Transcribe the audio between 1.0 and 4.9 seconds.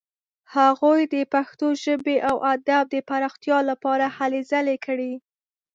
د پښتو ژبې او ادب د پرمختیا لپاره هلې ځلې